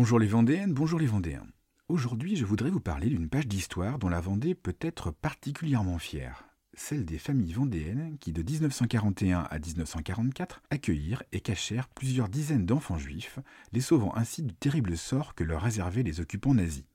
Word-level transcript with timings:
Bonjour 0.00 0.18
les 0.18 0.28
Vendéennes, 0.28 0.72
bonjour 0.72 0.98
les 0.98 1.06
Vendéens. 1.06 1.46
Aujourd'hui, 1.88 2.34
je 2.34 2.46
voudrais 2.46 2.70
vous 2.70 2.80
parler 2.80 3.10
d'une 3.10 3.28
page 3.28 3.46
d'histoire 3.46 3.98
dont 3.98 4.08
la 4.08 4.22
Vendée 4.22 4.54
peut 4.54 4.78
être 4.80 5.10
particulièrement 5.10 5.98
fière. 5.98 6.48
Celle 6.72 7.04
des 7.04 7.18
familles 7.18 7.52
vendéennes 7.52 8.16
qui, 8.18 8.32
de 8.32 8.42
1941 8.42 9.40
à 9.40 9.58
1944, 9.58 10.62
accueillirent 10.70 11.22
et 11.32 11.40
cachèrent 11.40 11.90
plusieurs 11.90 12.30
dizaines 12.30 12.64
d'enfants 12.64 12.96
juifs, 12.96 13.40
les 13.72 13.82
sauvant 13.82 14.16
ainsi 14.16 14.42
du 14.42 14.54
terrible 14.54 14.96
sort 14.96 15.34
que 15.34 15.44
leur 15.44 15.60
réservaient 15.60 16.02
les 16.02 16.20
occupants 16.20 16.54
nazis. 16.54 16.86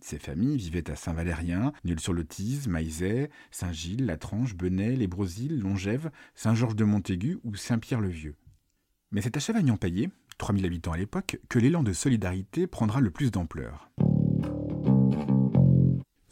Ces 0.00 0.18
familles 0.18 0.56
vivaient 0.56 0.90
à 0.90 0.96
Saint-Valérien, 0.96 1.74
Nul-sur-le-Tise, 1.84 2.66
Maizet, 2.66 3.28
Saint-Gilles, 3.50 4.06
Latranche, 4.06 4.54
Benay, 4.54 4.96
Les 4.96 5.06
Brosiles, 5.06 5.60
Longève, 5.60 6.10
Saint-Georges-de-Montaigu 6.34 7.40
ou 7.44 7.54
Saint-Pierre-le-Vieux. 7.56 8.36
Mais 9.10 9.20
c'est 9.20 9.36
à 9.36 9.40
Chavagnan-Paillé, 9.40 10.08
3000 10.38 10.66
habitants 10.66 10.92
à 10.92 10.96
l'époque, 10.96 11.38
que 11.48 11.58
l'élan 11.58 11.82
de 11.82 11.92
solidarité 11.92 12.66
prendra 12.66 13.00
le 13.00 13.10
plus 13.10 13.30
d'ampleur. 13.30 13.90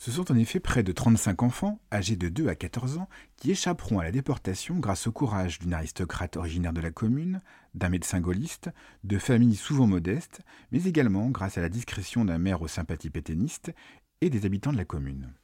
Ce 0.00 0.10
sont 0.10 0.32
en 0.32 0.36
effet 0.36 0.60
près 0.60 0.82
de 0.82 0.92
35 0.92 1.42
enfants, 1.42 1.78
âgés 1.92 2.16
de 2.16 2.30
2 2.30 2.48
à 2.48 2.54
14 2.54 2.96
ans, 2.96 3.08
qui 3.36 3.50
échapperont 3.50 3.98
à 3.98 4.04
la 4.04 4.10
déportation 4.10 4.76
grâce 4.76 5.06
au 5.06 5.12
courage 5.12 5.58
d'une 5.58 5.74
aristocrate 5.74 6.38
originaire 6.38 6.72
de 6.72 6.80
la 6.80 6.90
commune, 6.90 7.42
d'un 7.74 7.90
médecin 7.90 8.18
gaulliste, 8.18 8.70
de 9.04 9.18
familles 9.18 9.56
souvent 9.56 9.86
modestes, 9.86 10.40
mais 10.72 10.84
également 10.84 11.28
grâce 11.28 11.58
à 11.58 11.60
la 11.60 11.68
discrétion 11.68 12.24
d'un 12.24 12.38
maire 12.38 12.62
aux 12.62 12.68
sympathies 12.68 13.10
pétainistes 13.10 13.74
et 14.22 14.30
des 14.30 14.46
habitants 14.46 14.72
de 14.72 14.78
la 14.78 14.86
commune. 14.86 15.34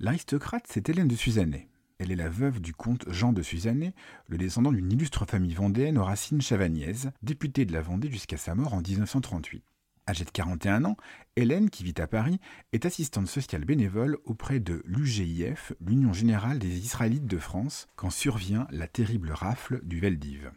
L'aristocrate, 0.00 0.64
c'est 0.66 0.88
Hélène 0.88 1.08
de 1.08 1.14
Suzannet. 1.14 1.68
Elle 1.98 2.12
est 2.12 2.16
la 2.16 2.28
veuve 2.28 2.60
du 2.60 2.74
comte 2.74 3.10
Jean 3.10 3.32
de 3.32 3.40
Suzannet, 3.40 3.94
le 4.26 4.36
descendant 4.36 4.70
d'une 4.70 4.92
illustre 4.92 5.24
famille 5.24 5.54
vendéenne 5.54 5.96
aux 5.96 6.04
racines 6.04 6.42
chavagnaise, 6.42 7.10
député 7.22 7.64
de 7.64 7.72
la 7.72 7.80
Vendée 7.80 8.10
jusqu'à 8.10 8.36
sa 8.36 8.54
mort 8.54 8.74
en 8.74 8.82
1938. 8.82 9.64
Âgée 10.08 10.24
de 10.24 10.30
41 10.30 10.84
ans, 10.84 10.96
Hélène, 11.36 11.70
qui 11.70 11.84
vit 11.84 11.94
à 11.98 12.06
Paris, 12.06 12.38
est 12.72 12.84
assistante 12.84 13.28
sociale 13.28 13.64
bénévole 13.64 14.18
auprès 14.24 14.60
de 14.60 14.82
l'UGIF, 14.84 15.72
l'Union 15.80 16.12
générale 16.12 16.58
des 16.58 16.78
Israélites 16.78 17.26
de 17.26 17.38
France, 17.38 17.88
quand 17.96 18.10
survient 18.10 18.68
la 18.70 18.88
terrible 18.88 19.32
rafle 19.32 19.80
du 19.82 19.98
Veldiv. 19.98 20.52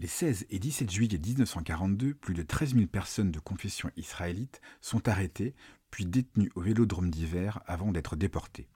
Les 0.00 0.08
16 0.08 0.46
et 0.48 0.58
17 0.58 0.90
juillet 0.90 1.18
1942, 1.18 2.14
plus 2.14 2.34
de 2.34 2.42
13 2.42 2.74
000 2.74 2.86
personnes 2.86 3.30
de 3.30 3.38
confession 3.38 3.90
israélite 3.96 4.60
sont 4.80 5.08
arrêtées, 5.08 5.54
puis 5.90 6.06
détenues 6.06 6.50
au 6.54 6.62
vélodrome 6.62 7.10
d'hiver 7.10 7.60
avant 7.66 7.92
d'être 7.92 8.16
déportées. 8.16 8.66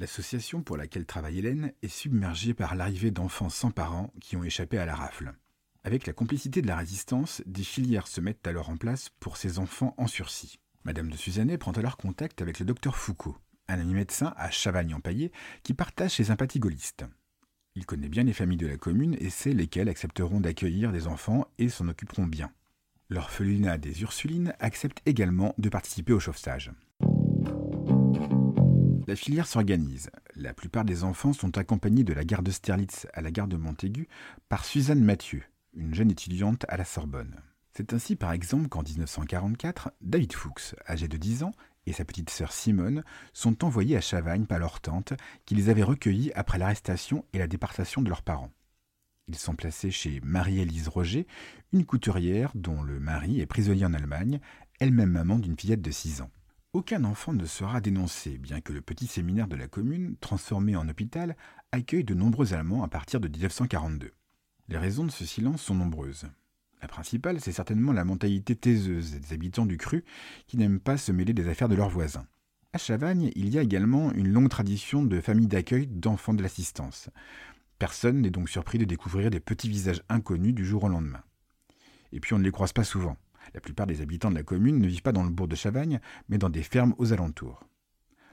L'association 0.00 0.62
pour 0.62 0.78
laquelle 0.78 1.04
travaille 1.04 1.40
Hélène 1.40 1.74
est 1.82 1.88
submergée 1.88 2.54
par 2.54 2.74
l'arrivée 2.74 3.10
d'enfants 3.10 3.50
sans 3.50 3.70
parents 3.70 4.10
qui 4.18 4.34
ont 4.34 4.42
échappé 4.42 4.78
à 4.78 4.86
la 4.86 4.94
rafle. 4.94 5.34
Avec 5.84 6.06
la 6.06 6.14
complicité 6.14 6.62
de 6.62 6.66
la 6.66 6.76
résistance, 6.76 7.42
des 7.44 7.64
filières 7.64 8.06
se 8.06 8.22
mettent 8.22 8.46
alors 8.46 8.70
en 8.70 8.78
place 8.78 9.10
pour 9.20 9.36
ces 9.36 9.58
enfants 9.58 9.94
en 9.98 10.06
sursis. 10.06 10.58
Madame 10.84 11.10
de 11.10 11.18
Suzannet 11.18 11.58
prend 11.58 11.72
alors 11.72 11.98
contact 11.98 12.40
avec 12.40 12.60
le 12.60 12.64
docteur 12.64 12.96
Foucault, 12.96 13.36
un 13.68 13.78
ami 13.78 13.92
médecin 13.92 14.32
à 14.38 14.50
Chavagne-en-Paillé 14.50 15.32
qui 15.64 15.74
partage 15.74 16.12
ses 16.12 16.24
sympathies 16.24 16.60
gaullistes. 16.60 17.04
Il 17.74 17.84
connaît 17.84 18.08
bien 18.08 18.22
les 18.22 18.32
familles 18.32 18.56
de 18.56 18.68
la 18.68 18.78
commune 18.78 19.18
et 19.20 19.28
sait 19.28 19.52
lesquelles 19.52 19.90
accepteront 19.90 20.40
d'accueillir 20.40 20.92
des 20.92 21.08
enfants 21.08 21.46
et 21.58 21.68
s'en 21.68 21.88
occuperont 21.88 22.26
bien. 22.26 22.50
L'orphelinat 23.10 23.76
des 23.76 24.00
Ursulines 24.00 24.54
accepte 24.60 25.02
également 25.04 25.54
de 25.58 25.68
participer 25.68 26.14
au 26.14 26.20
chauffage. 26.20 26.72
La 29.10 29.16
filière 29.16 29.48
s'organise. 29.48 30.08
La 30.36 30.54
plupart 30.54 30.84
des 30.84 31.02
enfants 31.02 31.32
sont 31.32 31.58
accompagnés 31.58 32.04
de 32.04 32.12
la 32.12 32.22
gare 32.22 32.44
de 32.44 32.52
Sterlitz 32.52 33.08
à 33.12 33.20
la 33.22 33.32
gare 33.32 33.48
de 33.48 33.56
Montaigu 33.56 34.06
par 34.48 34.64
Suzanne 34.64 35.02
Mathieu, 35.02 35.42
une 35.74 35.96
jeune 35.96 36.12
étudiante 36.12 36.64
à 36.68 36.76
la 36.76 36.84
Sorbonne. 36.84 37.34
C'est 37.72 37.92
ainsi 37.92 38.14
par 38.14 38.30
exemple 38.30 38.68
qu'en 38.68 38.84
1944, 38.84 39.90
David 40.00 40.32
Fuchs, 40.32 40.76
âgé 40.88 41.08
de 41.08 41.16
10 41.16 41.42
ans, 41.42 41.50
et 41.86 41.92
sa 41.92 42.04
petite 42.04 42.30
sœur 42.30 42.52
Simone 42.52 43.02
sont 43.32 43.64
envoyés 43.64 43.96
à 43.96 44.00
Chavagne 44.00 44.46
par 44.46 44.60
leur 44.60 44.78
tante 44.78 45.14
qui 45.44 45.56
les 45.56 45.70
avait 45.70 45.82
recueillis 45.82 46.30
après 46.36 46.58
l'arrestation 46.58 47.24
et 47.32 47.38
la 47.38 47.48
déportation 47.48 48.02
de 48.02 48.08
leurs 48.10 48.22
parents. 48.22 48.52
Ils 49.26 49.34
sont 49.34 49.56
placés 49.56 49.90
chez 49.90 50.20
Marie-Élise 50.22 50.86
Roger, 50.86 51.26
une 51.72 51.84
couturière 51.84 52.52
dont 52.54 52.80
le 52.80 53.00
mari 53.00 53.40
est 53.40 53.46
prisonnier 53.46 53.86
en 53.86 53.92
Allemagne, 53.92 54.38
elle-même 54.78 55.10
maman 55.10 55.40
d'une 55.40 55.58
fillette 55.58 55.82
de 55.82 55.90
6 55.90 56.20
ans. 56.20 56.30
Aucun 56.72 57.02
enfant 57.02 57.32
ne 57.32 57.46
sera 57.46 57.80
dénoncé, 57.80 58.38
bien 58.38 58.60
que 58.60 58.72
le 58.72 58.80
petit 58.80 59.08
séminaire 59.08 59.48
de 59.48 59.56
la 59.56 59.66
commune, 59.66 60.14
transformé 60.20 60.76
en 60.76 60.88
hôpital, 60.88 61.36
accueille 61.72 62.04
de 62.04 62.14
nombreux 62.14 62.54
Allemands 62.54 62.84
à 62.84 62.88
partir 62.88 63.18
de 63.18 63.26
1942. 63.26 64.12
Les 64.68 64.78
raisons 64.78 65.04
de 65.04 65.10
ce 65.10 65.26
silence 65.26 65.62
sont 65.62 65.74
nombreuses. 65.74 66.28
La 66.80 66.86
principale, 66.86 67.40
c'est 67.40 67.50
certainement 67.50 67.92
la 67.92 68.04
mentalité 68.04 68.54
taiseuse 68.54 69.18
des 69.18 69.34
habitants 69.34 69.66
du 69.66 69.78
cru 69.78 70.04
qui 70.46 70.58
n'aiment 70.58 70.78
pas 70.78 70.96
se 70.96 71.10
mêler 71.10 71.32
des 71.32 71.48
affaires 71.48 71.68
de 71.68 71.74
leurs 71.74 71.90
voisins. 71.90 72.28
À 72.72 72.78
Chavagne, 72.78 73.32
il 73.34 73.48
y 73.48 73.58
a 73.58 73.62
également 73.62 74.12
une 74.12 74.28
longue 74.28 74.48
tradition 74.48 75.02
de 75.02 75.20
familles 75.20 75.48
d'accueil 75.48 75.88
d'enfants 75.88 76.34
de 76.34 76.42
l'assistance. 76.42 77.10
Personne 77.80 78.20
n'est 78.20 78.30
donc 78.30 78.48
surpris 78.48 78.78
de 78.78 78.84
découvrir 78.84 79.30
des 79.30 79.40
petits 79.40 79.68
visages 79.68 80.04
inconnus 80.08 80.54
du 80.54 80.64
jour 80.64 80.84
au 80.84 80.88
lendemain. 80.88 81.24
Et 82.12 82.20
puis 82.20 82.32
on 82.32 82.38
ne 82.38 82.44
les 82.44 82.52
croise 82.52 82.72
pas 82.72 82.84
souvent. 82.84 83.16
La 83.54 83.60
plupart 83.60 83.86
des 83.86 84.00
habitants 84.00 84.30
de 84.30 84.36
la 84.36 84.42
commune 84.42 84.78
ne 84.78 84.86
vivent 84.86 85.02
pas 85.02 85.12
dans 85.12 85.24
le 85.24 85.30
bourg 85.30 85.48
de 85.48 85.56
Chavagne, 85.56 86.00
mais 86.28 86.38
dans 86.38 86.50
des 86.50 86.62
fermes 86.62 86.94
aux 86.98 87.12
alentours. 87.12 87.64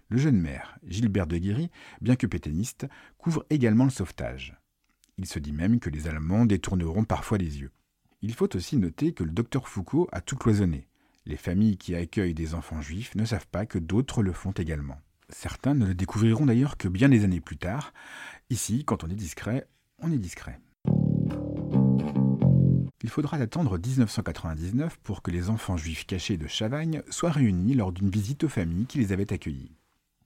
Le 0.10 0.18
jeune 0.18 0.40
maire, 0.40 0.78
Gilbert 0.86 1.28
de 1.28 1.38
Guéry, 1.38 1.70
bien 2.02 2.16
que 2.16 2.28
pétainiste, 2.28 2.88
couvre 3.18 3.46
également 3.50 3.84
le 3.84 3.90
sauvetage. 3.90 4.56
Il 5.18 5.26
se 5.26 5.40
dit 5.40 5.52
même 5.52 5.80
que 5.80 5.90
les 5.90 6.08
Allemands 6.08 6.46
détourneront 6.46 7.04
parfois 7.04 7.38
les 7.38 7.60
yeux. 7.60 7.72
Il 8.22 8.34
faut 8.34 8.56
aussi 8.56 8.78
noter 8.78 9.14
que 9.14 9.24
le 9.24 9.32
docteur 9.32 9.68
Foucault 9.68 10.08
a 10.12 10.22
tout 10.22 10.38
cloisonné. 10.38 10.88
Les 11.26 11.38
familles 11.38 11.78
qui 11.78 11.94
accueillent 11.96 12.34
des 12.34 12.54
enfants 12.54 12.82
juifs 12.82 13.16
ne 13.16 13.26
savent 13.26 13.48
pas 13.48 13.66
que 13.66 13.80
d'autres 13.80 14.24
le 14.24 14.32
font 14.32 14.52
également. 14.52 15.02
Certains 15.30 15.74
ne 15.74 15.86
le 15.86 15.94
découvriront 15.94 16.46
d'ailleurs 16.46 16.78
que 16.78 16.88
bien 16.88 17.10
des 17.10 17.26
années 17.26 17.42
plus 17.42 17.58
tard. 17.58 17.94
Ici, 18.50 18.86
quand 18.86 19.04
on 19.04 19.10
est 19.10 19.16
discret, 19.16 19.68
on 20.00 20.12
est 20.12 20.18
discret. 20.18 20.60
Il 23.08 23.10
faudra 23.10 23.38
attendre 23.38 23.78
1999 23.78 24.98
pour 24.98 25.22
que 25.22 25.32
les 25.32 25.50
enfants 25.50 25.78
juifs 25.78 26.06
cachés 26.06 26.36
de 26.36 26.46
Chavagne 26.46 27.02
soient 27.10 27.32
réunis 27.32 27.74
lors 27.74 27.94
d'une 27.94 28.10
visite 28.10 28.44
aux 28.44 28.50
familles 28.50 28.86
qui 28.86 28.98
les 28.98 29.14
avaient 29.14 29.32
accueillis. 29.32 29.72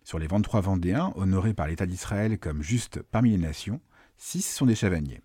Sur 0.04 0.18
les 0.18 0.26
23 0.26 0.62
Vendéens, 0.62 1.14
honorés 1.16 1.54
par 1.54 1.68
l'État 1.68 1.86
d'Israël 1.86 2.40
comme 2.40 2.64
juste 2.64 3.04
parmi 3.04 3.30
les 3.30 3.38
nations, 3.38 3.82
Six 4.18 4.42
sont 4.42 4.66
des 4.66 4.74
Chavagniers. 4.74 5.22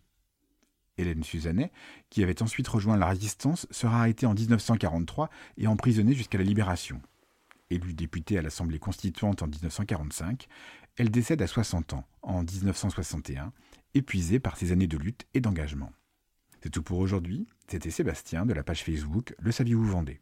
Hélène 0.99 1.23
Suzannet, 1.23 1.73
qui 2.11 2.23
avait 2.23 2.43
ensuite 2.43 2.69
rejoint 2.69 2.99
la 2.99 3.09
résistance, 3.09 3.67
sera 3.71 4.01
arrêtée 4.01 4.27
en 4.27 4.35
1943 4.35 5.31
et 5.57 5.67
emprisonnée 5.67 6.13
jusqu'à 6.13 6.37
la 6.37 6.45
libération. 6.45 7.01
Élue 7.71 7.95
députée 7.95 8.37
à 8.37 8.43
l'Assemblée 8.43 8.79
constituante 8.79 9.43
en 9.43 9.47
1945, 9.47 10.47
elle 10.99 11.11
décède 11.11 11.41
à 11.41 11.47
60 11.47 11.95
ans, 11.95 12.05
en 12.21 12.43
1961, 12.43 13.51
épuisée 13.95 14.41
par 14.41 14.59
ses 14.59 14.73
années 14.73 14.89
de 14.89 14.99
lutte 14.99 15.27
et 15.33 15.41
d'engagement. 15.41 15.91
C'est 16.63 16.71
tout 16.71 16.83
pour 16.83 16.99
aujourd'hui. 16.99 17.47
C'était 17.69 17.91
Sébastien 17.91 18.47
de 18.47 18.53
la 18.53 18.63
page 18.63 18.83
Facebook 18.83 19.35
Le 19.39 19.53
Saviez-vous 19.53 19.85
Vendée. 19.85 20.21